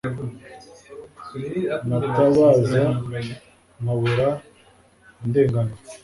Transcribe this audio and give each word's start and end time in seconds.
natabaza, 1.87 2.83
nkabura 3.81 4.27
undenganura 5.23 5.75